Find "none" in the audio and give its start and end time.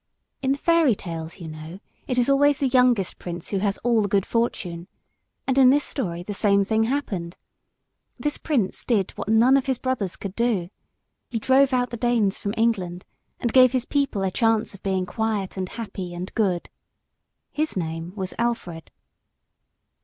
9.29-9.57